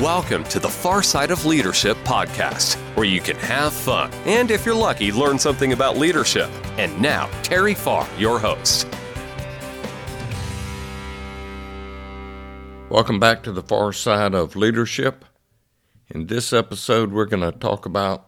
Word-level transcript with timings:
Welcome 0.00 0.44
to 0.44 0.60
the 0.60 0.68
Far 0.68 1.02
Side 1.02 1.30
of 1.30 1.46
Leadership 1.46 1.96
podcast, 2.04 2.74
where 2.96 3.06
you 3.06 3.18
can 3.18 3.36
have 3.36 3.72
fun 3.72 4.12
and, 4.26 4.50
if 4.50 4.66
you're 4.66 4.74
lucky, 4.74 5.10
learn 5.10 5.38
something 5.38 5.72
about 5.72 5.96
leadership. 5.96 6.50
And 6.76 7.00
now, 7.00 7.30
Terry 7.42 7.72
Farr, 7.72 8.06
your 8.18 8.38
host. 8.38 8.86
Welcome 12.90 13.18
back 13.18 13.42
to 13.44 13.52
the 13.52 13.62
Far 13.62 13.94
Side 13.94 14.34
of 14.34 14.54
Leadership. 14.54 15.24
In 16.10 16.26
this 16.26 16.52
episode, 16.52 17.10
we're 17.10 17.24
going 17.24 17.50
to 17.50 17.58
talk 17.58 17.86
about 17.86 18.26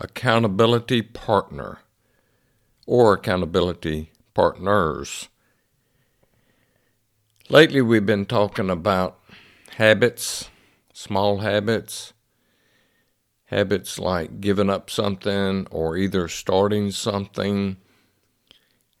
accountability 0.00 1.02
partner 1.02 1.80
or 2.86 3.12
accountability 3.12 4.12
partners. 4.32 5.28
Lately, 7.50 7.82
we've 7.82 8.06
been 8.06 8.24
talking 8.24 8.70
about 8.70 9.20
habits 9.76 10.48
small 10.96 11.40
habits, 11.40 12.14
habits 13.44 13.98
like 13.98 14.40
giving 14.40 14.70
up 14.70 14.88
something 14.88 15.66
or 15.70 15.94
either 15.94 16.26
starting 16.26 16.90
something. 16.90 17.76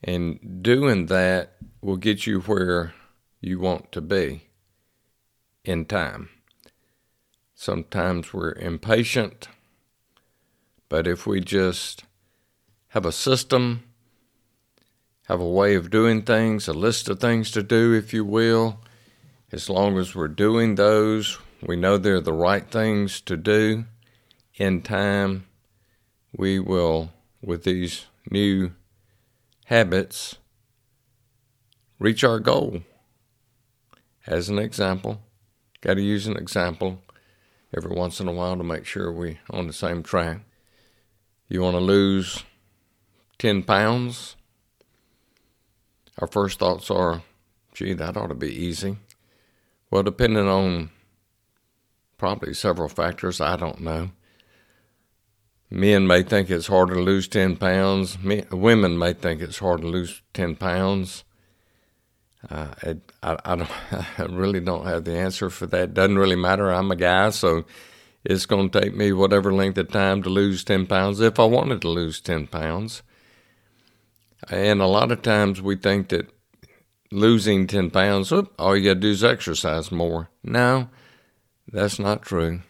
And 0.04 0.62
doing 0.62 1.06
that 1.06 1.56
will 1.80 1.96
get 1.96 2.26
you 2.26 2.40
where 2.40 2.92
you 3.40 3.58
want 3.58 3.92
to 3.92 4.02
be 4.02 4.42
in 5.64 5.86
time. 5.86 6.28
Sometimes 7.54 8.34
we're 8.34 8.52
impatient, 8.52 9.48
but 10.90 11.06
if 11.06 11.26
we 11.26 11.40
just 11.40 12.04
have 12.88 13.06
a 13.06 13.10
system, 13.10 13.84
have 15.28 15.40
a 15.40 15.48
way 15.48 15.74
of 15.74 15.88
doing 15.88 16.20
things, 16.20 16.68
a 16.68 16.74
list 16.74 17.08
of 17.08 17.20
things 17.20 17.50
to 17.52 17.62
do, 17.62 17.94
if 17.94 18.12
you 18.12 18.22
will, 18.22 18.80
as 19.50 19.70
long 19.70 19.96
as 19.96 20.14
we're 20.14 20.28
doing 20.28 20.74
those, 20.74 21.38
we 21.62 21.76
know 21.76 21.96
they're 21.96 22.20
the 22.20 22.32
right 22.32 22.68
things 22.68 23.20
to 23.22 23.36
do 23.36 23.84
in 24.56 24.82
time. 24.82 25.46
We 26.36 26.58
will, 26.58 27.12
with 27.42 27.64
these 27.64 28.06
new 28.30 28.72
habits, 29.66 30.36
reach 31.98 32.22
our 32.24 32.40
goal. 32.40 32.82
As 34.26 34.48
an 34.48 34.58
example, 34.58 35.20
got 35.80 35.94
to 35.94 36.02
use 36.02 36.26
an 36.26 36.36
example 36.36 37.00
every 37.76 37.94
once 37.94 38.20
in 38.20 38.28
a 38.28 38.32
while 38.32 38.56
to 38.56 38.64
make 38.64 38.84
sure 38.84 39.10
we're 39.12 39.38
on 39.50 39.66
the 39.66 39.72
same 39.72 40.02
track. 40.02 40.40
You 41.48 41.62
want 41.62 41.76
to 41.76 41.80
lose 41.80 42.44
10 43.38 43.62
pounds? 43.62 44.36
Our 46.18 46.26
first 46.26 46.58
thoughts 46.58 46.90
are, 46.90 47.22
gee, 47.72 47.92
that 47.92 48.16
ought 48.16 48.28
to 48.28 48.34
be 48.34 48.52
easy. 48.52 48.96
Well, 49.90 50.02
depending 50.02 50.48
on 50.48 50.90
probably 52.18 52.54
several 52.54 52.88
factors. 52.88 53.40
I 53.40 53.56
don't 53.56 53.80
know. 53.80 54.10
Men 55.70 56.06
may 56.06 56.22
think 56.22 56.48
it's 56.48 56.68
hard 56.68 56.90
to 56.90 56.94
lose 56.94 57.26
10 57.28 57.56
pounds. 57.56 58.18
Men, 58.22 58.46
women 58.50 58.98
may 58.98 59.12
think 59.12 59.40
it's 59.40 59.58
hard 59.58 59.80
to 59.80 59.88
lose 59.88 60.22
10 60.34 60.56
pounds. 60.56 61.24
Uh, 62.48 62.68
I, 62.82 62.96
I, 63.22 63.38
I, 63.44 63.56
don't, 63.56 63.70
I 64.18 64.22
really 64.24 64.60
don't 64.60 64.86
have 64.86 65.04
the 65.04 65.16
answer 65.16 65.50
for 65.50 65.66
that. 65.66 65.94
Doesn't 65.94 66.18
really 66.18 66.36
matter. 66.36 66.70
I'm 66.70 66.90
a 66.92 66.96
guy, 66.96 67.30
so 67.30 67.64
it's 68.24 68.46
going 68.46 68.70
to 68.70 68.80
take 68.80 68.94
me 68.94 69.12
whatever 69.12 69.52
length 69.52 69.78
of 69.78 69.90
time 69.90 70.22
to 70.22 70.28
lose 70.28 70.62
10 70.64 70.86
pounds 70.86 71.20
if 71.20 71.40
I 71.40 71.44
wanted 71.44 71.80
to 71.82 71.88
lose 71.88 72.20
10 72.20 72.46
pounds. 72.46 73.02
And 74.48 74.80
a 74.80 74.86
lot 74.86 75.10
of 75.10 75.22
times 75.22 75.60
we 75.60 75.76
think 75.76 76.08
that 76.08 76.30
losing 77.10 77.66
10 77.66 77.90
pounds, 77.90 78.32
oh, 78.32 78.48
all 78.58 78.76
you 78.76 78.84
got 78.84 78.94
to 78.94 79.00
do 79.00 79.10
is 79.10 79.24
exercise 79.24 79.90
more. 79.90 80.30
No, 80.44 80.88
that's 81.68 81.98
not 81.98 82.22
true. 82.22 82.60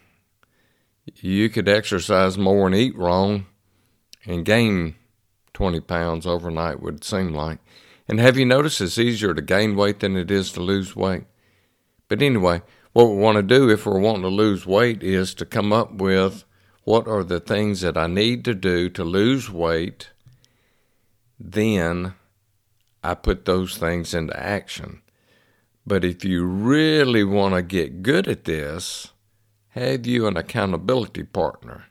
You 1.16 1.48
could 1.48 1.68
exercise 1.68 2.36
more 2.36 2.66
and 2.66 2.74
eat 2.74 2.96
wrong 2.96 3.46
and 4.24 4.44
gain 4.44 4.96
20 5.54 5.80
pounds 5.80 6.26
overnight, 6.26 6.80
would 6.80 7.04
seem 7.04 7.32
like. 7.32 7.58
And 8.08 8.20
have 8.20 8.36
you 8.36 8.44
noticed 8.44 8.80
it's 8.80 8.98
easier 8.98 9.34
to 9.34 9.42
gain 9.42 9.76
weight 9.76 10.00
than 10.00 10.16
it 10.16 10.30
is 10.30 10.52
to 10.52 10.60
lose 10.60 10.94
weight? 10.94 11.24
But 12.08 12.22
anyway, 12.22 12.62
what 12.92 13.08
we 13.08 13.16
want 13.16 13.36
to 13.36 13.42
do 13.42 13.68
if 13.68 13.86
we're 13.86 13.98
wanting 13.98 14.22
to 14.22 14.28
lose 14.28 14.66
weight 14.66 15.02
is 15.02 15.34
to 15.34 15.44
come 15.44 15.72
up 15.72 15.94
with 15.94 16.44
what 16.84 17.08
are 17.08 17.24
the 17.24 17.40
things 17.40 17.80
that 17.80 17.96
I 17.96 18.06
need 18.06 18.44
to 18.44 18.54
do 18.54 18.88
to 18.90 19.02
lose 19.02 19.50
weight. 19.50 20.10
Then 21.38 22.14
I 23.02 23.14
put 23.14 23.44
those 23.44 23.76
things 23.76 24.14
into 24.14 24.38
action. 24.38 25.02
But 25.86 26.04
if 26.04 26.24
you 26.24 26.44
really 26.44 27.22
want 27.22 27.54
to 27.54 27.62
get 27.62 28.02
good 28.02 28.26
at 28.26 28.44
this, 28.44 29.12
have 29.70 30.06
you 30.06 30.26
an 30.26 30.36
accountability 30.36 31.22
partner. 31.22 31.84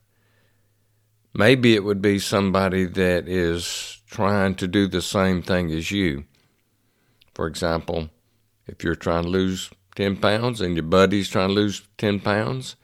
Maybe 1.33 1.75
it 1.75 1.83
would 1.83 2.01
be 2.01 2.19
somebody 2.19 2.85
that 2.85 3.27
is 3.27 4.01
trying 4.09 4.55
to 4.55 4.67
do 4.67 4.87
the 4.87 5.01
same 5.01 5.41
thing 5.41 5.71
as 5.71 5.91
you. 5.91 6.25
For 7.33 7.47
example, 7.47 8.09
if 8.67 8.83
you're 8.83 8.95
trying 8.95 9.23
to 9.23 9.29
lose 9.29 9.69
10 9.95 10.17
pounds 10.17 10.61
and 10.61 10.75
your 10.75 10.83
buddy's 10.83 11.29
trying 11.29 11.49
to 11.49 11.53
lose 11.53 11.87
10 11.97 12.21
pounds, 12.21 12.75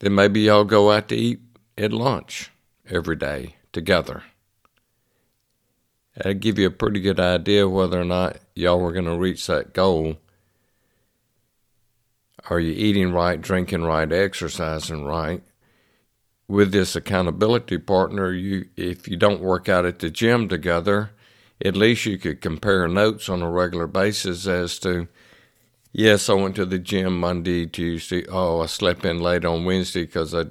then 0.00 0.14
maybe 0.14 0.40
y'all 0.40 0.64
go 0.64 0.90
out 0.90 1.08
to 1.08 1.16
eat 1.16 1.40
at 1.78 1.92
lunch 1.92 2.50
every 2.88 3.16
day 3.16 3.56
together. 3.72 4.24
That'd 6.16 6.40
give 6.40 6.58
you 6.58 6.66
a 6.66 6.72
pretty 6.72 7.00
good 7.00 7.20
idea 7.20 7.68
whether 7.68 8.00
or 8.00 8.04
not 8.04 8.38
y'all 8.54 8.80
were 8.80 8.92
going 8.92 9.04
to 9.04 9.16
reach 9.16 9.46
that 9.46 9.72
goal. 9.72 10.16
Are 12.48 12.58
you 12.58 12.72
eating 12.72 13.12
right, 13.12 13.40
drinking 13.40 13.84
right, 13.84 14.10
exercising 14.10 15.04
right? 15.04 15.42
With 16.48 16.72
this 16.72 16.96
accountability 16.96 17.78
partner, 17.78 18.32
you 18.32 18.68
if 18.76 19.06
you 19.06 19.16
don't 19.16 19.40
work 19.40 19.68
out 19.68 19.86
at 19.86 20.00
the 20.00 20.10
gym 20.10 20.48
together, 20.48 21.10
at 21.64 21.76
least 21.76 22.06
you 22.06 22.18
could 22.18 22.40
compare 22.40 22.88
notes 22.88 23.28
on 23.28 23.40
a 23.40 23.50
regular 23.50 23.86
basis 23.86 24.48
as 24.48 24.78
to 24.80 25.06
yes, 25.92 26.28
I 26.28 26.34
went 26.34 26.56
to 26.56 26.66
the 26.66 26.80
gym 26.80 27.20
Monday, 27.20 27.66
Tuesday. 27.66 28.26
Oh, 28.28 28.62
I 28.62 28.66
slept 28.66 29.04
in 29.04 29.20
late 29.20 29.44
on 29.44 29.64
Wednesday 29.64 30.06
because 30.06 30.34
I, 30.34 30.46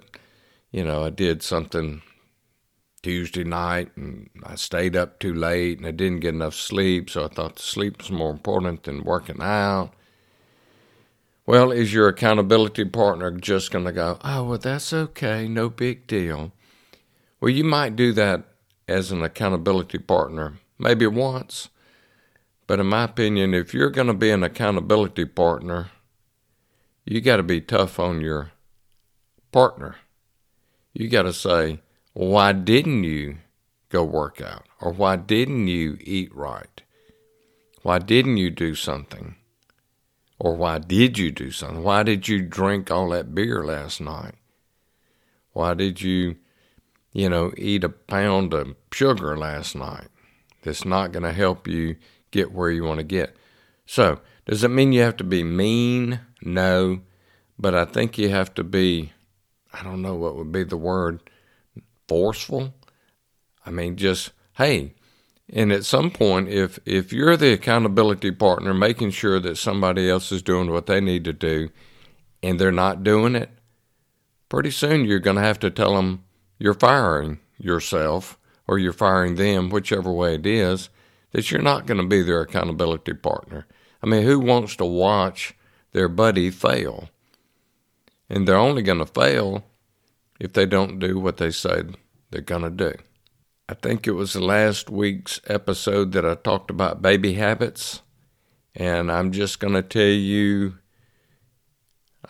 you 0.72 0.86
know, 0.86 1.03
I 1.03 1.09
did 1.09 1.44
something 1.44 2.02
Tuesday 3.02 3.44
night 3.44 3.90
and 3.96 4.30
I 4.44 4.56
stayed 4.56 4.96
up 4.96 5.20
too 5.20 5.34
late 5.34 5.78
and 5.78 5.88
I 5.88 5.92
didn't 5.92 6.20
get 6.20 6.34
enough 6.34 6.56
sleep, 6.56 7.10
so 7.10 7.26
I 7.26 7.28
thought 7.28 7.60
sleep 7.60 8.00
was 8.00 8.12
more 8.12 8.32
important 8.32 8.84
than 8.84 9.04
working 9.04 9.42
out. 9.42 9.92
Well, 11.46 11.72
is 11.72 11.94
your 11.94 12.08
accountability 12.08 12.86
partner 12.86 13.32
just 13.32 13.72
going 13.72 13.86
to 13.86 13.92
go, 13.92 14.20
oh, 14.24 14.44
well, 14.44 14.58
that's 14.58 14.94
okay, 14.94 15.48
no 15.48 15.70
big 15.70 16.06
deal? 16.06 16.52
Well, 17.42 17.50
you 17.50 17.64
might 17.64 17.96
do 17.96 18.12
that 18.14 18.44
as 18.88 19.12
an 19.12 19.24
accountability 19.24 19.98
partner, 19.98 20.59
maybe 20.78 21.08
once. 21.08 21.70
But 22.68 22.80
in 22.80 22.86
my 22.86 23.06
opinion, 23.06 23.56
if 23.56 23.74
you're 23.74 23.90
going 23.90 24.08
to 24.08 24.14
be 24.14 24.30
an 24.30 24.44
accountability 24.44 25.26
partner, 25.26 25.90
you 27.04 27.20
got 27.22 27.38
to 27.38 27.44
be 27.44 27.62
tough 27.62 28.00
on 28.00 28.22
your 28.22 28.52
partner. 29.52 29.96
You 30.94 31.09
got 31.09 31.24
to 31.24 31.34
say, 31.34 31.80
why 32.28 32.52
didn't 32.52 33.06
you 33.06 33.38
go 33.88 34.03
work 34.03 34.41
out? 34.41 34.66
Or 34.81 34.91
why 34.91 35.16
didn't 35.16 35.69
you 35.69 35.97
eat 36.02 36.35
right? 36.35 36.81
Why 37.81 38.00
didn't 38.00 38.35
you 38.35 38.50
do 38.50 38.75
something? 38.75 39.35
Or 40.38 40.53
why 40.53 40.79
did 40.79 41.18
you 41.18 41.31
do 41.31 41.50
something? 41.50 41.81
Why 41.81 42.03
did 42.03 42.28
you 42.28 42.41
drink 42.41 42.91
all 42.91 43.08
that 43.12 43.34
beer 43.34 43.63
last 43.63 44.02
night? 44.02 44.35
Why 45.53 45.74
did 45.74 46.02
you, 46.02 46.35
you 47.13 47.29
know, 47.29 47.53
eat 47.58 47.85
a 47.85 47.90
pound 47.90 48.53
of 48.53 48.75
sugar 48.91 49.38
last 49.38 49.74
night? 49.74 50.09
That's 50.63 50.84
not 50.84 51.13
going 51.13 51.24
to 51.24 51.31
help 51.31 51.69
you 51.69 51.96
get 52.31 52.52
where 52.52 52.69
you 52.69 52.84
want 52.84 52.97
to 52.97 53.06
get. 53.06 53.34
So, 53.85 54.19
does 54.46 54.66
it 54.66 54.72
mean 54.72 54.91
you 54.91 55.03
have 55.03 55.16
to 55.18 55.24
be 55.24 55.46
mean? 55.46 56.19
No. 56.41 57.00
But 57.58 57.75
I 57.75 57.85
think 57.85 58.17
you 58.17 58.28
have 58.28 58.53
to 58.55 58.64
be, 58.66 59.14
I 59.72 59.84
don't 59.84 60.02
know 60.02 60.16
what 60.16 60.35
would 60.35 60.52
be 60.52 60.66
the 60.66 60.76
word, 60.76 61.22
forceful. 62.09 62.73
I 63.66 63.72
mean, 63.72 63.96
just, 63.96 64.32
hey, 64.58 64.94
and 65.52 65.72
at 65.72 65.85
some 65.85 66.11
point, 66.11 66.50
if 66.50 66.79
if 66.85 67.14
you're 67.14 67.38
the 67.38 67.53
accountability 67.53 68.32
partner, 68.32 68.73
making 68.73 69.11
sure 69.11 69.40
that 69.40 69.58
somebody 69.58 70.09
else 70.09 70.32
is 70.32 70.41
doing 70.41 70.70
what 70.70 70.88
they 70.88 71.00
need 71.00 71.23
to 71.23 71.34
do, 71.34 71.70
and 72.44 72.59
they're 72.59 72.72
not 72.72 73.03
doing 73.03 73.35
it, 73.35 73.50
pretty 74.50 74.72
soon 74.72 75.06
you're 75.06 75.20
going 75.20 75.38
to 75.38 75.41
have 75.41 75.59
to 75.59 75.72
tell 75.72 75.96
them 75.96 76.23
you're 76.58 76.73
firing 76.73 77.40
yourself 77.58 78.38
or 78.67 78.78
you're 78.78 78.94
firing 78.94 79.35
them, 79.35 79.70
whichever 79.70 80.11
way 80.11 80.35
it 80.35 80.46
is, 80.46 80.90
that 81.32 81.50
you're 81.50 81.61
not 81.61 81.88
going 81.88 82.00
to 82.00 82.08
be 82.08 82.22
their 82.22 82.41
accountability 82.41 83.14
partner. 83.14 83.66
I 84.03 84.08
mean, 84.08 84.23
who 84.23 84.40
wants 84.40 84.76
to 84.76 84.85
watch 84.85 85.56
their 85.91 86.08
buddy 86.08 86.52
fail? 86.52 87.09
And 88.29 88.47
they're 88.47 88.56
only 88.56 88.84
going 88.84 89.00
to 89.00 89.08
fail 89.08 89.66
if 90.40 90.53
they 90.53 90.66
don't 90.66 91.00
do 91.00 91.20
what 91.20 91.38
they 91.38 91.52
say 91.52 91.84
they're 92.32 92.41
going 92.41 92.62
to 92.62 92.70
do. 92.70 92.94
I 93.68 93.74
think 93.76 94.08
it 94.08 94.14
was 94.14 94.36
last 94.36 94.90
week's 94.90 95.40
episode 95.47 96.12
that 96.14 96.26
I 96.26 96.36
talked 96.36 96.72
about 96.72 97.02
baby 97.02 97.34
habits. 97.34 98.02
And 98.76 99.12
I'm 99.12 99.32
just 99.32 99.59
going 99.59 99.74
to 99.74 99.82
tell 99.82 100.02
you 100.02 100.76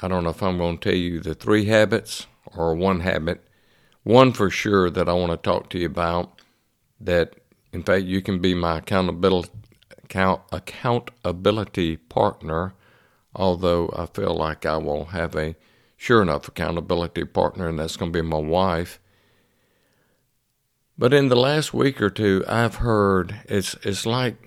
I 0.02 0.08
don't 0.08 0.24
know 0.24 0.30
if 0.30 0.42
I'm 0.42 0.58
going 0.58 0.78
to 0.78 0.90
tell 0.90 0.98
you 0.98 1.20
the 1.20 1.36
three 1.36 1.66
habits 1.66 2.28
or 2.56 2.76
one 2.76 3.02
habit. 3.02 3.44
One 4.04 4.32
for 4.32 4.50
sure 4.50 4.90
that 4.90 5.10
I 5.10 5.14
want 5.14 5.32
to 5.32 5.38
talk 5.38 5.70
to 5.70 5.80
you 5.80 5.88
about 5.88 6.42
that, 7.02 7.36
in 7.74 7.84
fact, 7.84 8.06
you 8.06 8.22
can 8.22 8.40
be 8.40 8.54
my 8.54 8.78
accountability, 8.78 9.50
account, 10.04 10.42
accountability 10.52 11.98
partner, 11.98 12.74
although 13.36 13.94
I 13.96 14.06
feel 14.06 14.34
like 14.34 14.66
I 14.66 14.78
will 14.78 15.06
have 15.06 15.36
a 15.36 15.56
sure 16.00 16.22
enough 16.22 16.48
accountability 16.48 17.26
partner, 17.26 17.68
and 17.68 17.78
that's 17.78 17.98
going 17.98 18.14
to 18.14 18.18
be 18.18 18.26
my 18.26 18.38
wife. 18.38 19.02
But 20.98 21.14
in 21.14 21.28
the 21.28 21.36
last 21.36 21.74
week 21.74 22.02
or 22.02 22.10
two, 22.10 22.44
I've 22.48 22.76
heard 22.76 23.42
it's 23.46 23.76
it's 23.84 24.06
like 24.06 24.38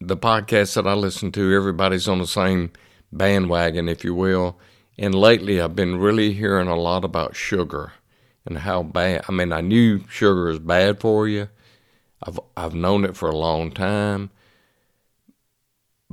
the 0.00 0.16
podcast 0.16 0.74
that 0.74 0.86
I 0.86 0.94
listen 0.94 1.30
to. 1.32 1.54
Everybody's 1.54 2.08
on 2.08 2.18
the 2.18 2.26
same 2.26 2.72
bandwagon, 3.12 3.88
if 3.88 4.04
you 4.04 4.14
will. 4.14 4.58
And 4.98 5.14
lately, 5.14 5.60
I've 5.60 5.76
been 5.76 5.98
really 6.00 6.32
hearing 6.32 6.68
a 6.68 6.76
lot 6.76 7.04
about 7.04 7.36
sugar 7.36 7.92
and 8.44 8.58
how 8.58 8.82
bad. 8.82 9.24
I 9.28 9.32
mean, 9.32 9.52
I 9.52 9.60
knew 9.60 10.00
sugar 10.08 10.50
is 10.50 10.58
bad 10.58 11.00
for 11.00 11.28
you. 11.28 11.48
I've 12.20 12.40
I've 12.56 12.74
known 12.74 13.04
it 13.04 13.16
for 13.16 13.28
a 13.28 13.36
long 13.36 13.70
time. 13.70 14.30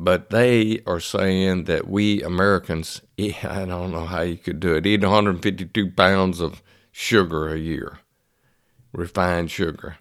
But 0.04 0.32
they 0.32 0.82
are 0.86 1.00
saying 1.00 1.64
that 1.64 1.88
we 1.88 2.22
Americans, 2.22 3.02
I 3.18 3.64
don't 3.66 3.92
know 3.94 4.06
how 4.06 4.22
you 4.24 4.36
could 4.36 4.60
do 4.60 4.76
it, 4.76 4.86
eat 4.86 5.02
152 5.02 5.92
pounds 5.92 6.42
of 6.42 6.62
sugar 6.92 7.48
a 7.48 7.58
year, 7.58 8.00
refined 8.92 9.50
sugar. 9.50 10.00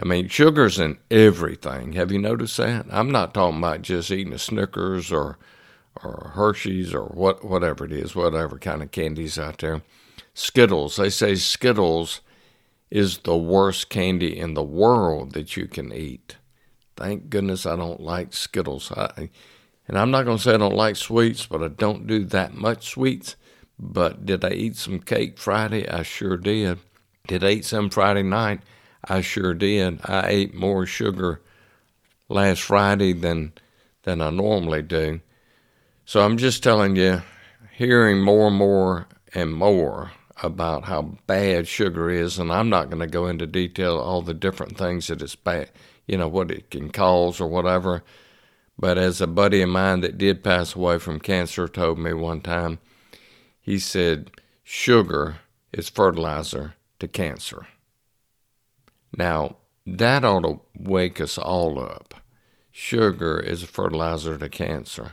I 0.00 0.06
mean, 0.06 0.28
sugar's 0.28 0.78
in 0.78 0.98
everything. 1.10 1.94
Have 1.94 2.12
you 2.12 2.20
noticed 2.20 2.56
that? 2.58 2.86
I'm 2.88 3.10
not 3.10 3.34
talking 3.34 3.58
about 3.58 3.82
just 3.82 4.12
eating 4.12 4.32
a 4.32 4.38
Snickers 4.38 5.10
or 5.10 5.38
or 6.04 6.30
Hershey's 6.34 6.94
or 6.94 7.06
what 7.06 7.44
whatever 7.44 7.84
it 7.84 7.92
is, 7.92 8.14
whatever 8.14 8.58
kind 8.58 8.80
of 8.80 8.92
candies 8.92 9.40
out 9.40 9.58
there. 9.58 9.82
Skittles. 10.34 10.96
They 10.96 11.10
say 11.10 11.34
Skittles 11.34 12.20
is 12.92 13.18
the 13.18 13.36
worst 13.36 13.88
candy 13.88 14.38
in 14.38 14.54
the 14.54 14.62
world 14.62 15.32
that 15.32 15.56
you 15.56 15.66
can 15.66 15.92
eat. 15.92 16.36
Thank 16.96 17.28
goodness 17.30 17.66
I 17.66 17.76
don't 17.76 18.00
like 18.00 18.32
Skittles. 18.32 18.90
I, 18.92 19.30
and 19.86 19.98
I'm 19.98 20.10
not 20.10 20.24
going 20.24 20.38
to 20.38 20.42
say 20.42 20.54
I 20.54 20.58
don't 20.58 20.74
like 20.74 20.96
sweets, 20.96 21.46
but 21.46 21.62
I 21.62 21.68
don't 21.68 22.06
do 22.06 22.24
that 22.24 22.54
much 22.54 22.88
sweets. 22.88 23.36
But 23.78 24.24
did 24.24 24.44
I 24.44 24.50
eat 24.50 24.76
some 24.76 25.00
cake 25.00 25.38
Friday? 25.38 25.88
I 25.88 26.02
sure 26.02 26.36
did. 26.36 26.78
Did 27.28 27.44
I 27.44 27.50
eat 27.50 27.64
some 27.64 27.90
Friday 27.90 28.22
night? 28.22 28.60
I 29.04 29.20
sure 29.20 29.54
did. 29.54 30.00
I 30.04 30.28
ate 30.28 30.54
more 30.54 30.86
sugar 30.86 31.42
last 32.28 32.62
Friday 32.62 33.12
than 33.12 33.52
than 34.02 34.20
I 34.22 34.30
normally 34.30 34.82
do. 34.82 35.20
So 36.04 36.20
I'm 36.24 36.38
just 36.38 36.62
telling 36.62 36.96
you, 36.96 37.22
hearing 37.72 38.22
more 38.22 38.46
and 38.46 38.56
more 38.56 39.08
and 39.34 39.52
more 39.52 40.12
about 40.42 40.84
how 40.84 41.16
bad 41.26 41.66
sugar 41.66 42.08
is, 42.08 42.38
and 42.38 42.52
I'm 42.52 42.68
not 42.68 42.88
going 42.88 43.00
to 43.00 43.06
go 43.06 43.26
into 43.26 43.46
detail 43.46 43.98
all 43.98 44.22
the 44.22 44.34
different 44.34 44.78
things 44.78 45.08
that 45.08 45.22
it's 45.22 45.34
bad, 45.34 45.70
you 46.06 46.16
know, 46.16 46.28
what 46.28 46.50
it 46.50 46.70
can 46.70 46.90
cause 46.90 47.40
or 47.40 47.48
whatever. 47.48 48.02
But 48.78 48.98
as 48.98 49.20
a 49.20 49.26
buddy 49.26 49.62
of 49.62 49.68
mine 49.70 50.00
that 50.00 50.18
did 50.18 50.44
pass 50.44 50.74
away 50.74 50.98
from 50.98 51.18
cancer 51.18 51.66
told 51.66 51.98
me 51.98 52.12
one 52.12 52.40
time, 52.40 52.78
he 53.60 53.78
said, 53.78 54.30
sugar 54.62 55.38
is 55.72 55.88
fertilizer 55.88 56.74
to 56.98 57.08
cancer. 57.08 57.66
Now, 59.16 59.56
that 59.86 60.24
ought 60.24 60.42
to 60.42 60.60
wake 60.76 61.20
us 61.20 61.38
all 61.38 61.80
up. 61.80 62.14
Sugar 62.70 63.38
is 63.40 63.62
a 63.62 63.66
fertilizer 63.66 64.36
to 64.36 64.48
cancer. 64.48 65.12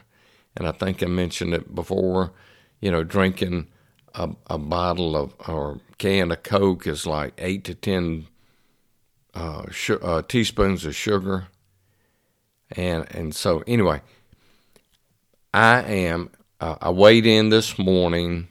And 0.55 0.67
I 0.67 0.71
think 0.71 1.01
I 1.01 1.07
mentioned 1.07 1.53
it 1.53 1.73
before, 1.73 2.33
you 2.81 2.91
know, 2.91 3.03
drinking 3.03 3.67
a, 4.13 4.29
a 4.47 4.57
bottle 4.57 5.15
of 5.15 5.33
or 5.47 5.79
can 5.97 6.31
of 6.31 6.43
Coke 6.43 6.85
is 6.85 7.07
like 7.07 7.33
eight 7.37 7.63
to 7.63 7.75
ten 7.75 8.27
uh, 9.33 9.69
sh- 9.71 9.91
uh, 10.01 10.21
teaspoons 10.21 10.85
of 10.85 10.95
sugar. 10.95 11.47
And 12.71 13.05
and 13.13 13.35
so 13.35 13.63
anyway, 13.67 14.01
I 15.53 15.81
am 15.81 16.31
uh, 16.59 16.77
I 16.81 16.89
weighed 16.89 17.25
in 17.25 17.49
this 17.49 17.77
morning, 17.77 18.47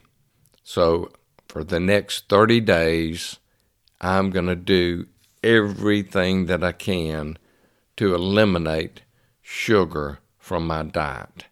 so 0.63 1.11
for 1.47 1.63
the 1.63 1.79
next 1.79 2.29
thirty 2.29 2.61
days, 2.61 3.37
I'm 3.99 4.29
going 4.29 4.47
to 4.47 4.55
do 4.55 5.07
everything 5.43 6.45
that 6.45 6.63
I 6.63 6.71
can 6.71 7.37
to 7.97 8.15
eliminate 8.15 9.01
sugar 9.41 10.19
from 10.37 10.65
my 10.67 10.83
diet. 10.83 11.45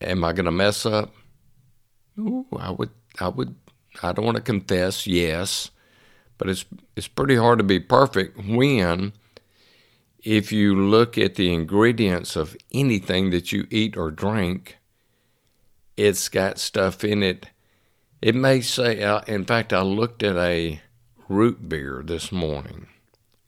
Am 0.00 0.22
I 0.22 0.32
going 0.32 0.46
to 0.46 0.52
mess 0.52 0.86
up? 0.86 1.12
Ooh, 2.18 2.46
I 2.56 2.70
would, 2.70 2.90
I 3.20 3.28
would, 3.28 3.54
I 4.02 4.12
don't 4.12 4.24
want 4.24 4.36
to 4.36 4.42
confess, 4.42 5.06
yes, 5.06 5.70
but 6.38 6.48
it's 6.48 6.64
it's 6.96 7.08
pretty 7.08 7.36
hard 7.36 7.58
to 7.58 7.64
be 7.64 7.80
perfect 7.80 8.38
when, 8.38 9.12
if 10.22 10.52
you 10.52 10.74
look 10.74 11.18
at 11.18 11.34
the 11.34 11.52
ingredients 11.52 12.36
of 12.36 12.56
anything 12.72 13.30
that 13.30 13.52
you 13.52 13.66
eat 13.70 13.96
or 13.96 14.10
drink, 14.10 14.78
it's 15.96 16.28
got 16.28 16.58
stuff 16.58 17.04
in 17.04 17.22
it. 17.22 17.48
It 18.22 18.34
may 18.34 18.60
say, 18.60 19.02
uh, 19.02 19.20
in 19.26 19.44
fact, 19.44 19.72
I 19.72 19.82
looked 19.82 20.22
at 20.22 20.36
a 20.36 20.80
root 21.28 21.68
beer 21.68 22.02
this 22.04 22.32
morning. 22.32 22.88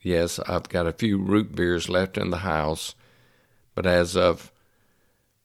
Yes, 0.01 0.39
I've 0.47 0.69
got 0.69 0.87
a 0.87 0.93
few 0.93 1.17
root 1.17 1.55
beers 1.55 1.89
left 1.89 2.17
in 2.17 2.29
the 2.29 2.37
house, 2.37 2.95
but 3.75 3.85
as 3.85 4.15
of 4.15 4.51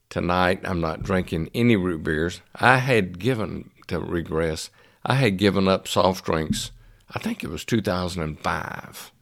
tonight, 0.09 0.61
I'm 0.65 0.81
not 0.81 1.03
drinking 1.03 1.51
any 1.55 1.77
root 1.77 2.03
beers. 2.03 2.41
I 2.55 2.79
had 2.79 3.19
given, 3.19 3.71
to 3.89 3.99
regress, 4.01 4.71
I 5.05 5.15
had 5.15 5.37
given 5.37 5.69
up 5.69 5.87
soft 5.89 6.25
drinks, 6.25 6.71
I 7.15 7.19
think 7.19 7.45
it 7.45 7.51
was 7.51 7.65
2005. 7.65 9.13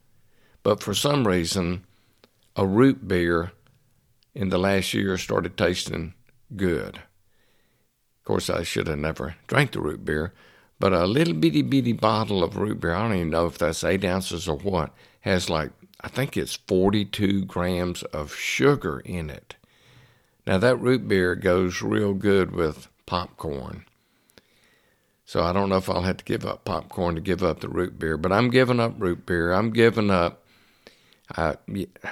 But 0.62 0.82
for 0.82 0.94
some 0.94 1.26
reason, 1.26 1.84
a 2.56 2.66
root 2.66 3.06
beer 3.06 3.52
in 4.34 4.48
the 4.48 4.58
last 4.58 4.94
year 4.94 5.18
started 5.18 5.56
tasting 5.56 6.14
good. 6.56 6.96
Of 6.96 8.24
course, 8.24 8.48
I 8.48 8.62
should 8.62 8.86
have 8.86 8.98
never 8.98 9.36
drank 9.46 9.72
the 9.72 9.80
root 9.80 10.04
beer, 10.04 10.32
but 10.80 10.92
a 10.92 11.06
little 11.06 11.34
bitty 11.34 11.62
bitty 11.62 11.92
bottle 11.92 12.42
of 12.42 12.56
root 12.56 12.80
beer, 12.80 12.94
I 12.94 13.02
don't 13.02 13.16
even 13.16 13.30
know 13.30 13.46
if 13.46 13.58
that's 13.58 13.84
eight 13.84 14.04
ounces 14.04 14.48
or 14.48 14.56
what, 14.56 14.94
has 15.20 15.50
like, 15.50 15.72
I 16.00 16.08
think 16.08 16.36
it's 16.36 16.56
42 16.56 17.44
grams 17.44 18.02
of 18.04 18.34
sugar 18.34 19.00
in 19.00 19.30
it. 19.30 19.56
Now, 20.46 20.58
that 20.58 20.76
root 20.76 21.08
beer 21.08 21.34
goes 21.34 21.80
real 21.82 22.12
good 22.12 22.52
with 22.52 22.88
popcorn. 23.06 23.84
So 25.24 25.42
I 25.42 25.52
don't 25.52 25.70
know 25.70 25.76
if 25.76 25.88
I'll 25.88 26.02
have 26.02 26.18
to 26.18 26.24
give 26.24 26.44
up 26.44 26.64
popcorn 26.64 27.14
to 27.14 27.20
give 27.20 27.42
up 27.42 27.60
the 27.60 27.68
root 27.68 27.98
beer, 27.98 28.16
but 28.16 28.32
I'm 28.32 28.50
giving 28.50 28.80
up 28.80 28.94
root 28.98 29.24
beer. 29.24 29.52
I'm 29.52 29.70
giving 29.70 30.10
up. 30.10 30.44
I, 31.34 31.56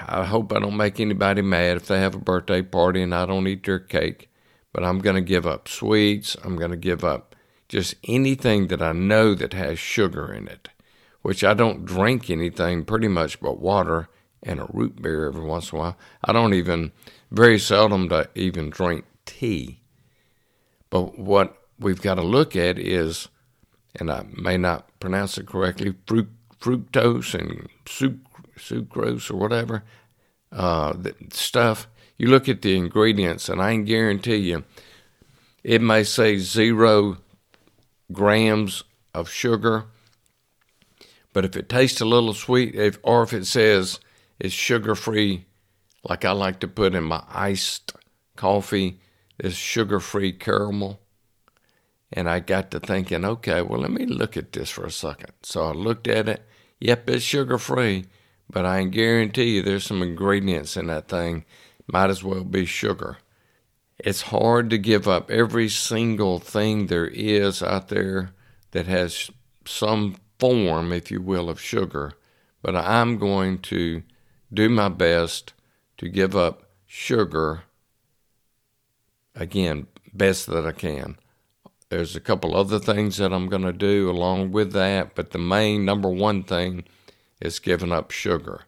I 0.09 0.25
hope 0.25 0.52
I 0.52 0.59
don't 0.59 0.76
make 0.76 0.99
anybody 0.99 1.42
mad 1.42 1.76
if 1.76 1.87
they 1.87 2.00
have 2.00 2.14
a 2.14 2.19
birthday 2.19 2.62
party 2.62 3.02
and 3.02 3.14
I 3.14 3.26
don't 3.26 3.47
eat 3.47 3.64
their 3.64 3.78
cake, 3.78 4.31
but 4.73 4.83
I'm 4.83 5.00
going 5.00 5.16
to 5.16 5.23
give 5.23 5.47
up 5.47 5.69
sweets. 5.69 6.37
I'm 6.42 6.57
going 6.57 6.71
to 6.71 6.78
give 6.78 7.04
up 7.04 7.37
just 7.69 7.95
anything 8.04 8.69
that 8.69 8.81
I 8.81 8.92
know 8.92 9.35
that 9.35 9.52
has 9.52 9.78
sugar 9.78 10.33
in 10.33 10.49
it, 10.49 10.71
which 11.21 11.45
I 11.45 11.52
don't 11.52 11.85
drink 11.85 12.31
anything 12.31 12.87
pretty 12.87 13.09
much 13.09 13.40
but 13.40 13.61
water 13.61 14.09
and 14.42 14.59
a 14.59 14.66
root 14.73 15.00
beer 15.00 15.26
every 15.26 15.45
once 15.45 15.71
in 15.71 15.78
a 15.78 15.81
while. 15.81 15.97
I 16.25 16.33
don't 16.33 16.54
even 16.54 16.92
very 17.31 17.59
seldom 17.59 18.09
to 18.09 18.31
even 18.35 18.71
drink 18.71 19.04
tea. 19.26 19.81
But 20.88 21.19
what 21.19 21.62
we've 21.83 22.01
got 22.03 22.15
to 22.15 22.23
look 22.23 22.57
at 22.57 22.79
is, 22.79 23.29
and 23.97 24.11
I 24.11 24.25
may 24.33 24.57
not 24.57 24.89
pronounce 25.01 25.39
it 25.39 25.47
correctly, 25.47 25.95
fructose 26.61 27.35
and 27.35 27.69
suc- 27.87 28.12
sucrose 28.57 29.31
or 29.31 29.37
whatever 29.37 29.85
uh, 30.51 30.95
stuff. 31.31 31.89
You 32.17 32.29
look 32.29 32.49
at 32.49 32.62
the 32.62 32.77
ingredients, 32.77 33.49
and 33.49 33.61
I 33.61 33.73
can 33.73 33.85
guarantee 33.85 34.37
you, 34.37 34.65
it 35.65 35.81
may 35.81 36.05
say 36.05 36.39
zero 36.39 37.19
grams 38.12 38.85
of 39.15 39.29
sugar, 39.29 39.87
but 41.33 41.45
if 41.45 41.57
it 41.57 41.69
tastes 41.69 42.01
a 42.01 42.05
little 42.05 42.35
sweet, 42.35 42.75
if, 42.75 42.99
or 43.03 43.23
if 43.23 43.33
it 43.33 43.47
says 43.47 44.01
it's 44.39 44.55
sugar 44.55 44.95
free 44.95 45.47
like 46.05 46.25
I 46.25 46.33
like 46.33 46.61
to 46.61 46.69
put 46.69 46.95
in 46.95 47.05
my 47.05 47.23
iced 47.29 47.93
coffee 48.37 48.99
is 49.39 49.55
sugar 49.55 50.01
free 50.01 50.33
caramel. 50.33 51.01
And 52.12 52.28
I 52.28 52.40
got 52.40 52.71
to 52.73 52.81
thinking, 52.81 53.25
okay, 53.25 53.62
well, 53.62 53.81
let 53.81 53.90
me 53.90 54.04
look 54.04 54.37
at 54.37 54.52
this 54.52 54.71
for 54.71 54.85
a 54.85 54.90
second. 54.90 55.33
So 55.42 55.64
I 55.66 55.73
looked 55.73 56.07
at 56.09 56.28
it. 56.28 56.45
Yep, 56.81 57.09
it's 57.11 57.25
sugar 57.25 57.59
free, 57.59 58.07
but 58.50 58.66
I 58.66 58.85
guarantee 58.85 59.57
you 59.57 59.62
there's 59.62 59.85
some 59.85 60.02
ingredients 60.02 60.76
in 60.76 60.88
that 60.88 61.09
thing. 61.09 61.45
Might 61.87 62.11
as 62.11 62.23
well 62.23 62.45
be 62.45 62.66
sugar. 62.66 63.19
It's 63.99 64.23
hard 64.23 64.69
to 64.71 64.78
give 64.78 65.07
up 65.07 65.31
every 65.31 65.69
single 65.69 66.38
thing 66.38 66.87
there 66.87 67.07
is 67.07 67.62
out 67.62 67.88
there 67.88 68.33
that 68.73 68.87
has 68.87 69.31
some 69.64 70.16
form, 70.38 70.92
if 70.92 71.11
you 71.11 71.23
will, 71.23 71.49
of 71.49 71.61
sugar. 71.61 72.12
But 72.62 72.75
I'm 72.75 73.16
going 73.16 73.59
to 73.59 74.02
do 74.52 74.69
my 74.69 74.88
best 74.88 75.52
to 75.99 76.09
give 76.09 76.35
up 76.35 76.64
sugar 76.85 77.62
again, 79.35 79.87
best 80.12 80.47
that 80.49 80.66
I 80.66 80.73
can. 80.73 81.16
There's 81.93 82.17
a 82.17 82.21
couple 82.21 82.57
other 82.57 82.79
things 82.79 83.19
that 83.19 83.35
I'm 83.35 83.51
going 83.51 83.65
to 83.65 83.73
do 83.75 84.09
along 84.09 84.53
with 84.53 84.73
that, 84.73 85.15
but 85.15 85.33
the 85.33 85.39
main 85.39 85.85
number 85.85 86.09
one 86.09 86.43
thing 86.43 86.85
is 87.39 87.59
giving 87.59 87.93
up 87.93 88.11
sugar. 88.11 88.63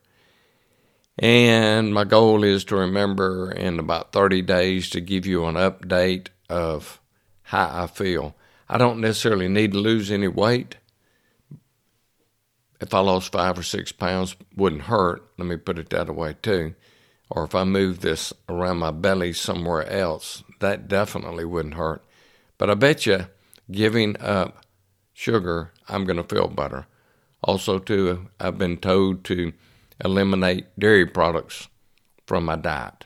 And 1.19 1.95
my 1.95 2.05
goal 2.05 2.45
is 2.45 2.67
to 2.67 2.77
remember 2.77 3.51
in 3.51 3.79
about 3.79 4.13
30 4.13 4.43
days 4.43 4.91
to 4.91 5.01
give 5.01 5.25
you 5.25 5.47
an 5.47 5.55
update 5.55 6.27
of 6.51 7.01
how 7.45 7.71
I 7.73 7.87
feel. 7.87 8.37
I 8.69 8.77
don't 8.77 9.01
necessarily 9.01 9.49
need 9.49 9.73
to 9.73 9.79
lose 9.79 10.11
any 10.11 10.29
weight. 10.29 10.77
If 12.79 12.93
I 12.93 13.01
lost 13.01 13.33
five 13.33 13.59
or 13.59 13.63
six 13.63 13.91
pounds, 13.91 14.37
wouldn't 14.55 14.83
hurt. 14.83 15.23
Let 15.39 15.49
me 15.49 15.57
put 15.57 15.79
it 15.79 15.89
that 15.89 16.15
way 16.15 16.37
too. 16.43 16.75
Or 17.31 17.45
if 17.45 17.55
I 17.55 17.65
move 17.65 18.01
this 18.01 18.35
around 18.51 18.81
my 18.81 18.91
belly 18.91 19.33
somewhere 19.33 19.89
else, 19.89 20.45
that 20.61 20.89
definitely 20.89 21.47
wouldn't 21.47 21.77
hurt. 21.77 22.05
But 22.59 22.71
I 22.71 22.75
bet 22.75 23.07
you 23.07 23.27
giving 23.71 24.21
up 24.21 24.65
sugar, 25.13 25.73
I'm 25.89 26.05
going 26.05 26.17
to 26.17 26.35
feel 26.35 26.49
better. 26.49 26.87
Also, 27.43 27.79
too, 27.79 28.29
I've 28.41 28.59
been 28.59 28.79
told 28.79 29.25
to 29.25 29.53
eliminate 30.05 30.67
dairy 30.79 31.07
products 31.07 31.69
from 32.27 32.45
my 32.47 32.57
diet. 32.57 33.05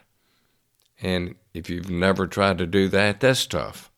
And 1.00 1.34
if 1.54 1.68
you've 1.68 1.90
never 1.90 2.26
tried 2.26 2.58
to 2.58 2.66
do 2.66 2.88
that, 2.88 3.20
that's 3.20 3.46
tough. 3.46 3.90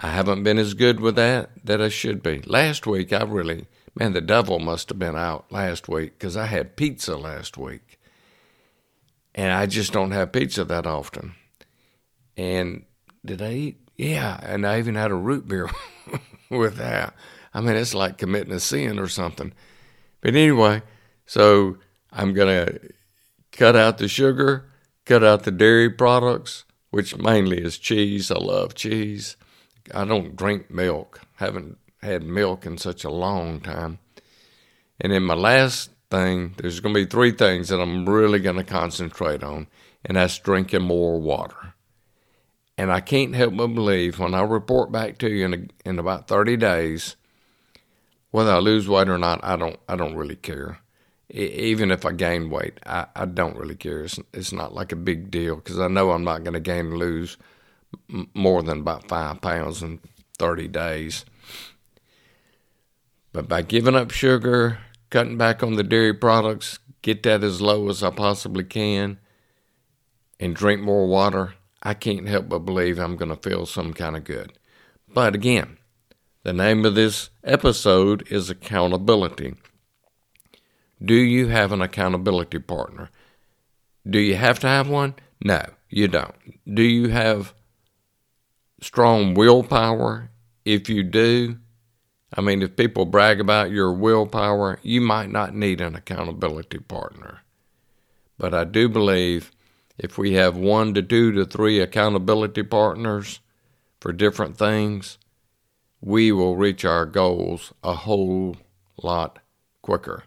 I 0.00 0.08
haven't 0.08 0.44
been 0.44 0.58
as 0.58 0.74
good 0.74 1.00
with 1.00 1.16
that 1.16 1.50
that 1.64 1.80
I 1.80 1.88
should 1.88 2.22
be. 2.22 2.40
Last 2.42 2.86
week, 2.86 3.12
I 3.12 3.22
really, 3.24 3.66
man, 3.94 4.12
the 4.12 4.20
devil 4.20 4.58
must 4.58 4.90
have 4.90 4.98
been 4.98 5.16
out 5.16 5.50
last 5.50 5.88
week 5.88 6.18
because 6.18 6.36
I 6.36 6.46
had 6.46 6.76
pizza 6.76 7.16
last 7.16 7.56
week. 7.56 7.98
And 9.34 9.52
I 9.52 9.66
just 9.66 9.92
don't 9.92 10.12
have 10.12 10.32
pizza 10.32 10.64
that 10.64 10.86
often. 10.86 11.34
And 12.36 12.84
did 13.24 13.42
I 13.42 13.52
eat? 13.52 13.87
Yeah. 13.98 14.40
And 14.42 14.66
I 14.66 14.78
even 14.78 14.94
had 14.94 15.10
a 15.10 15.16
root 15.16 15.46
beer 15.46 15.68
with 16.50 16.76
that. 16.76 17.14
I 17.52 17.60
mean, 17.60 17.76
it's 17.76 17.94
like 17.94 18.16
committing 18.16 18.52
a 18.52 18.60
sin 18.60 18.98
or 18.98 19.08
something. 19.08 19.52
But 20.22 20.34
anyway, 20.34 20.82
so 21.26 21.76
I'm 22.12 22.32
going 22.32 22.66
to 22.66 22.80
cut 23.52 23.76
out 23.76 23.98
the 23.98 24.08
sugar, 24.08 24.70
cut 25.04 25.24
out 25.24 25.42
the 25.42 25.50
dairy 25.50 25.90
products, 25.90 26.64
which 26.90 27.16
mainly 27.18 27.58
is 27.62 27.76
cheese. 27.78 28.30
I 28.30 28.38
love 28.38 28.74
cheese. 28.74 29.36
I 29.94 30.04
don't 30.04 30.36
drink 30.36 30.70
milk. 30.70 31.20
Haven't 31.36 31.78
had 32.02 32.22
milk 32.22 32.64
in 32.64 32.78
such 32.78 33.04
a 33.04 33.10
long 33.10 33.60
time. 33.60 33.98
And 35.00 35.12
then 35.12 35.22
my 35.24 35.34
last 35.34 35.90
thing, 36.10 36.54
there's 36.56 36.80
going 36.80 36.94
to 36.94 37.04
be 37.04 37.10
three 37.10 37.32
things 37.32 37.68
that 37.68 37.80
I'm 37.80 38.08
really 38.08 38.38
going 38.40 38.56
to 38.56 38.64
concentrate 38.64 39.42
on, 39.42 39.66
and 40.04 40.16
that's 40.16 40.38
drinking 40.38 40.82
more 40.82 41.20
water. 41.20 41.74
And 42.78 42.92
I 42.92 43.00
can't 43.00 43.34
help 43.34 43.56
but 43.56 43.66
believe 43.68 44.20
when 44.20 44.34
I 44.34 44.42
report 44.42 44.92
back 44.92 45.18
to 45.18 45.28
you 45.28 45.44
in, 45.44 45.54
a, 45.54 45.88
in 45.88 45.98
about 45.98 46.28
30 46.28 46.56
days, 46.56 47.16
whether 48.30 48.52
I 48.52 48.58
lose 48.58 48.88
weight 48.88 49.08
or 49.08 49.18
not, 49.18 49.40
I 49.42 49.56
don't 49.56 49.78
I 49.88 49.96
don't 49.96 50.14
really 50.14 50.36
care. 50.36 50.78
even 51.28 51.90
if 51.90 52.06
I 52.06 52.12
gain 52.12 52.50
weight, 52.50 52.78
I, 52.86 53.06
I 53.16 53.24
don't 53.26 53.56
really 53.56 53.74
care. 53.74 54.04
It's, 54.04 54.20
it's 54.32 54.52
not 54.52 54.74
like 54.74 54.92
a 54.92 54.96
big 54.96 55.30
deal 55.30 55.56
because 55.56 55.80
I 55.80 55.88
know 55.88 56.12
I'm 56.12 56.24
not 56.24 56.44
going 56.44 56.54
to 56.54 56.60
gain 56.60 56.92
or 56.92 56.98
lose 56.98 57.36
more 58.32 58.62
than 58.62 58.80
about 58.80 59.08
five 59.08 59.40
pounds 59.40 59.82
in 59.82 60.00
30 60.38 60.68
days. 60.68 61.24
But 63.32 63.48
by 63.48 63.62
giving 63.62 63.96
up 63.96 64.10
sugar, 64.10 64.78
cutting 65.10 65.36
back 65.36 65.62
on 65.62 65.74
the 65.74 65.82
dairy 65.82 66.14
products, 66.14 66.78
get 67.02 67.24
that 67.24 67.42
as 67.42 67.60
low 67.60 67.88
as 67.88 68.02
I 68.02 68.10
possibly 68.10 68.64
can, 68.64 69.18
and 70.40 70.54
drink 70.54 70.80
more 70.80 71.06
water, 71.08 71.54
I 71.82 71.94
can't 71.94 72.28
help 72.28 72.48
but 72.48 72.60
believe 72.60 72.98
I'm 72.98 73.16
going 73.16 73.34
to 73.34 73.48
feel 73.48 73.66
some 73.66 73.92
kind 73.92 74.16
of 74.16 74.24
good. 74.24 74.52
But 75.08 75.34
again, 75.34 75.78
the 76.42 76.52
name 76.52 76.84
of 76.84 76.94
this 76.94 77.30
episode 77.44 78.26
is 78.30 78.50
accountability. 78.50 79.54
Do 81.02 81.14
you 81.14 81.48
have 81.48 81.72
an 81.72 81.80
accountability 81.80 82.58
partner? 82.58 83.10
Do 84.08 84.18
you 84.18 84.36
have 84.36 84.58
to 84.60 84.66
have 84.66 84.88
one? 84.88 85.14
No, 85.44 85.62
you 85.88 86.08
don't. 86.08 86.34
Do 86.72 86.82
you 86.82 87.08
have 87.08 87.54
strong 88.80 89.34
willpower? 89.34 90.30
If 90.64 90.88
you 90.88 91.02
do, 91.02 91.58
I 92.34 92.40
mean, 92.40 92.62
if 92.62 92.76
people 92.76 93.06
brag 93.06 93.40
about 93.40 93.70
your 93.70 93.92
willpower, 93.92 94.78
you 94.82 95.00
might 95.00 95.30
not 95.30 95.54
need 95.54 95.80
an 95.80 95.94
accountability 95.94 96.78
partner. 96.78 97.40
But 98.36 98.52
I 98.54 98.64
do 98.64 98.88
believe 98.88 99.50
if 99.98 100.16
we 100.16 100.34
have 100.34 100.56
one 100.56 100.94
to 100.94 101.02
two 101.02 101.32
to 101.32 101.44
three 101.44 101.80
accountability 101.80 102.62
partners 102.62 103.40
for 104.00 104.12
different 104.12 104.56
things, 104.56 105.18
we 106.00 106.30
will 106.30 106.56
reach 106.56 106.84
our 106.84 107.04
goals 107.04 107.72
a 107.82 107.94
whole 107.94 108.56
lot 109.02 109.40
quicker. 109.82 110.24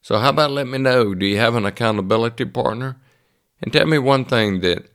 So, 0.00 0.18
how 0.18 0.30
about 0.30 0.52
let 0.52 0.68
me 0.68 0.78
know? 0.78 1.14
Do 1.14 1.26
you 1.26 1.38
have 1.38 1.56
an 1.56 1.64
accountability 1.64 2.44
partner? 2.44 2.96
And 3.60 3.72
tell 3.72 3.86
me 3.86 3.98
one 3.98 4.24
thing 4.24 4.60
that 4.60 4.86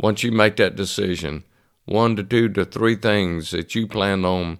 once 0.00 0.22
you 0.22 0.32
make 0.32 0.56
that 0.56 0.76
decision, 0.76 1.44
one 1.84 2.16
to 2.16 2.24
two 2.24 2.48
to 2.48 2.64
three 2.64 2.96
things 2.96 3.50
that 3.50 3.74
you 3.74 3.86
plan 3.86 4.24
on 4.24 4.58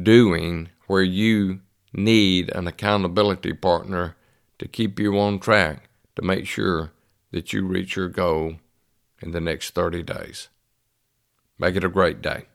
doing 0.00 0.68
where 0.86 1.02
you 1.02 1.60
need 1.92 2.50
an 2.54 2.66
accountability 2.66 3.52
partner 3.52 4.16
to 4.58 4.68
keep 4.68 4.98
you 4.98 5.18
on 5.18 5.38
track 5.38 5.88
to 6.16 6.22
make 6.22 6.46
sure 6.46 6.92
that 7.30 7.52
you 7.52 7.66
reach 7.66 7.96
your 7.96 8.08
goal 8.08 8.56
in 9.20 9.32
the 9.32 9.40
next 9.40 9.74
30 9.74 10.02
days. 10.02 10.48
Make 11.58 11.76
it 11.76 11.84
a 11.84 11.88
great 11.88 12.22
day. 12.22 12.46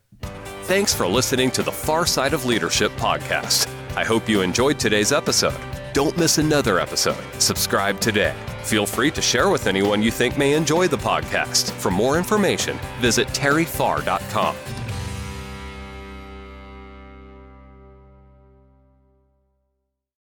Thanks 0.64 0.94
for 0.94 1.06
listening 1.08 1.52
to 1.52 1.64
the 1.64 1.72
Far 1.72 2.06
Side 2.06 2.34
of 2.34 2.46
Leadership 2.46 2.92
podcast. 2.94 3.68
I 3.96 4.04
hope 4.06 4.30
you 4.30 4.42
enjoyed 4.42 4.80
today's 4.80 5.12
episode. 5.12 5.60
Don't 5.92 6.18
miss 6.18 6.38
another 6.38 6.80
episode. 6.80 7.24
Subscribe 7.40 8.00
today. 8.00 8.34
Feel 8.64 8.86
free 8.86 9.12
to 9.12 9.22
share 9.22 9.50
with 9.50 9.68
anyone 9.68 10.02
you 10.02 10.10
think 10.10 10.38
may 10.38 10.54
enjoy 10.54 10.88
the 10.88 10.98
podcast. 10.98 11.72
For 11.72 11.92
more 11.92 12.18
information, 12.18 12.80
visit 13.00 13.28
terryfarr.com. 13.30 14.56